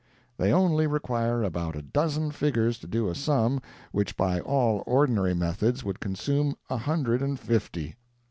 [0.35, 3.61] They only require about a dozen figures to do a sum
[3.91, 7.93] which by all ordinary methods would consume a hundred and fifty.